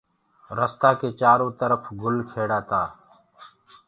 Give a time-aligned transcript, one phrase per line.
[0.57, 2.83] رستآ ڪي چآرو ترڦ گُل کيڙآ تآ